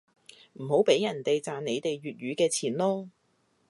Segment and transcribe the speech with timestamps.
[0.53, 3.09] 唔好畀人哋賺你哋粵語嘅錢囉